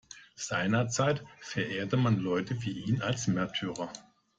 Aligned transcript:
Seinerzeit 0.33 1.23
verehrte 1.41 1.95
man 1.95 2.17
Leute 2.17 2.59
wie 2.63 2.71
ihn 2.71 3.03
als 3.03 3.27
Märtyrer. 3.27 3.93